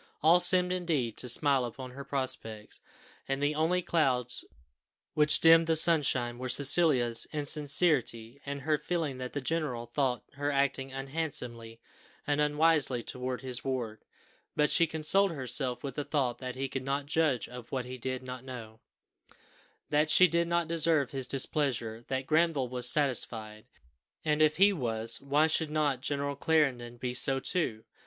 [0.23, 2.79] All seemed indeed to smile upon her prospects,
[3.27, 4.43] and the only clouds
[5.13, 10.49] which dimmed the sunshine were Cecilia's insincerity, and her feeling that the general thought her
[10.51, 11.79] acting unhandsomely
[12.25, 14.01] and unwisely towards his ward;
[14.55, 17.99] but she consoled herself with the thought that he could not judge of what he
[17.99, 18.79] did not know,
[19.91, 23.67] that she did not deserve his displeasure, that Granville was satisfied,
[24.25, 27.83] and if he was, why should not General Clarendon be so too?